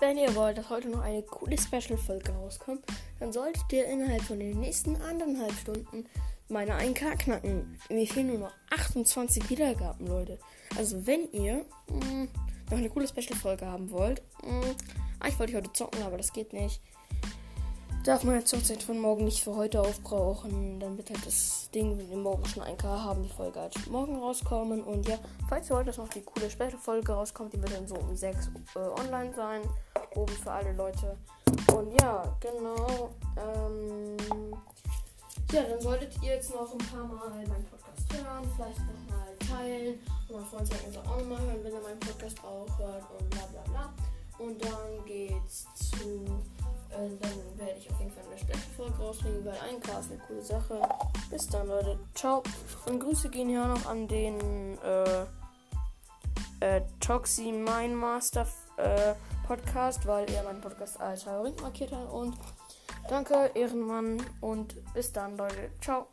wenn 0.00 0.16
ihr 0.16 0.34
wollt, 0.34 0.58
dass 0.58 0.70
heute 0.70 0.88
noch 0.88 1.02
eine 1.02 1.22
coole 1.22 1.56
Special-Folge 1.58 2.32
rauskommt, 2.32 2.84
dann 3.18 3.32
solltet 3.32 3.70
ihr 3.72 3.86
innerhalb 3.86 4.22
von 4.22 4.38
den 4.38 4.58
nächsten 4.58 4.96
anderthalb 4.96 5.52
Stunden 5.52 6.06
meine 6.48 6.74
1K 6.74 7.16
knacken. 7.16 7.78
Mir 7.90 8.06
fehlen 8.06 8.28
nur 8.28 8.38
noch 8.38 8.52
28 8.70 9.50
Wiedergaben, 9.50 10.06
Leute. 10.06 10.38
Also 10.76 11.06
wenn 11.06 11.30
ihr 11.32 11.64
mh, 11.88 12.04
mm, 12.04 12.28
noch 12.70 12.78
eine 12.78 12.90
coole 12.90 13.06
Special-Folge 13.06 13.66
haben 13.66 13.90
wollt, 13.90 14.22
mh, 14.42 14.52
mm, 14.52 14.76
ich 15.28 15.38
wollte 15.38 15.54
heute 15.54 15.72
zocken, 15.72 16.02
aber 16.02 16.16
das 16.16 16.32
geht 16.32 16.52
nicht 16.52 16.80
darf 18.04 18.24
man 18.24 18.36
jetzt 18.36 18.52
Hochzeit 18.52 18.82
von 18.82 18.98
morgen 18.98 19.24
nicht 19.24 19.42
für 19.42 19.54
heute 19.54 19.80
aufbrauchen. 19.80 20.80
Dann 20.80 20.96
wird 20.96 21.10
halt 21.10 21.26
das 21.26 21.70
Ding, 21.74 21.98
wenn 21.98 22.10
wir 22.10 22.16
morgen 22.16 22.44
schon 22.46 22.62
ein 22.62 22.76
K 22.76 22.88
haben, 22.88 23.22
die 23.22 23.28
Folge 23.28 23.60
halt 23.60 23.74
morgen 23.90 24.16
rauskommen. 24.16 24.82
Und 24.82 25.08
ja, 25.08 25.18
falls 25.48 25.70
ihr 25.70 25.76
wollt, 25.76 25.88
dass 25.88 25.98
noch 25.98 26.08
die 26.08 26.22
coole 26.22 26.50
späte 26.50 26.78
Folge 26.78 27.12
rauskommt, 27.12 27.52
die 27.52 27.60
wird 27.60 27.72
dann 27.72 27.86
so 27.86 27.96
um 27.96 28.16
6 28.16 28.50
äh, 28.74 28.78
online 29.00 29.34
sein. 29.34 29.62
Oben 30.14 30.32
für 30.32 30.50
alle 30.50 30.72
Leute. 30.72 31.16
Und 31.74 32.00
ja, 32.00 32.24
genau. 32.40 33.10
Ähm, 33.36 34.16
ja, 35.52 35.62
dann 35.62 35.80
solltet 35.80 36.12
ihr 36.22 36.34
jetzt 36.34 36.50
noch 36.54 36.72
ein 36.72 36.78
paar 36.78 37.04
Mal 37.04 37.28
meinen 37.28 37.66
Podcast 37.66 38.12
hören, 38.12 38.48
vielleicht 38.56 38.78
nochmal 38.78 39.36
teilen. 39.48 39.98
Und 40.28 40.36
mein 40.36 40.44
Freund 40.46 40.70
er 40.70 41.00
auch 41.00 41.18
nochmal 41.18 41.40
hören, 41.40 41.64
wenn 41.64 41.74
er 41.74 41.80
meinen 41.80 42.00
Podcast 42.00 42.38
auch 42.44 42.78
hört 42.78 43.04
und 43.18 43.30
bla 43.30 43.46
bla 43.46 43.62
bla. 43.62 43.92
Und 44.38 44.64
dann 44.64 45.04
geht's 45.04 45.66
rausbringen, 49.00 49.44
weil 49.44 49.58
ein 49.68 49.80
K 49.80 49.98
ist 49.98 50.10
eine 50.10 50.20
coole 50.26 50.42
Sache. 50.42 50.80
Bis 51.30 51.46
dann, 51.48 51.68
Leute. 51.68 51.98
Ciao. 52.14 52.42
Und 52.86 53.00
Grüße 53.00 53.28
gehen 53.28 53.48
hier 53.48 53.64
noch 53.64 53.86
an 53.86 54.06
den 54.06 54.78
äh, 54.78 55.26
äh, 56.60 56.82
Toxi 57.00 57.52
Mind 57.52 57.96
Master 57.96 58.46
äh, 58.76 59.14
Podcast, 59.46 60.06
weil 60.06 60.30
er 60.30 60.44
meinen 60.44 60.60
Podcast 60.60 61.00
als 61.00 61.24
Favorit 61.24 61.60
markiert 61.60 61.92
hat. 61.92 62.10
Und 62.10 62.36
danke, 63.08 63.50
Ehrenmann. 63.54 64.22
Und 64.40 64.76
bis 64.94 65.12
dann, 65.12 65.36
Leute. 65.36 65.70
Ciao. 65.80 66.06